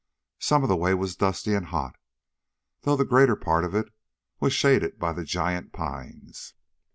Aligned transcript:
Some 0.39 0.63
of 0.63 0.67
the 0.67 0.75
way 0.75 0.95
was 0.95 1.15
dusty 1.15 1.53
and 1.53 1.67
hot, 1.67 1.95
though 2.81 2.95
the 2.95 3.05
greater 3.05 3.35
part 3.35 3.63
of 3.63 3.75
it 3.75 3.93
was 4.39 4.51
shaded 4.51 4.97
by 4.97 5.13
the 5.13 5.23
giant 5.23 5.73
pines. 5.73 6.55